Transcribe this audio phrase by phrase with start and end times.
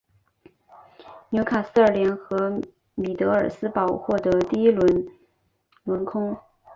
[1.29, 2.59] 纽卡斯尔联和
[2.95, 5.07] 米德尔斯堡获得第一轮
[5.83, 6.35] 轮空。